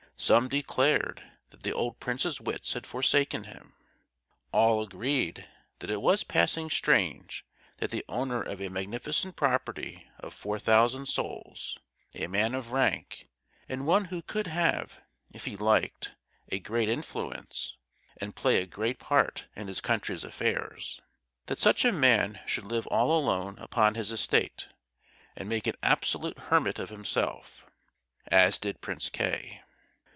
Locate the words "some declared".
0.17-1.23